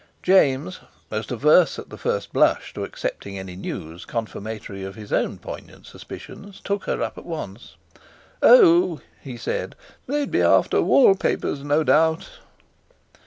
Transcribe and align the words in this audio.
James, 0.23 0.79
most 1.11 1.29
averse 1.29 1.77
at 1.77 1.91
the 1.91 1.95
first 1.99 2.33
blush 2.33 2.73
to 2.73 2.83
accepting 2.83 3.37
any 3.37 3.55
news 3.55 4.03
confirmatory 4.03 4.83
of 4.83 4.95
his 4.95 5.13
own 5.13 5.37
poignant 5.37 5.85
suspicions, 5.85 6.59
took 6.59 6.85
her 6.85 7.03
up 7.03 7.19
at 7.19 7.23
once. 7.23 7.75
"Oh" 8.41 8.99
he 9.21 9.37
said, 9.37 9.75
"they'd 10.07 10.31
be 10.31 10.41
after 10.41 10.81
wall 10.81 11.13
papers 11.13 11.63
no 11.63 11.83
doubt." 11.83 12.31